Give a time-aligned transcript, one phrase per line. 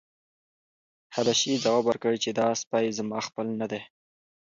[1.15, 3.81] حبشي ځواب ورکړ چې دا سپی زما خپل نه دی.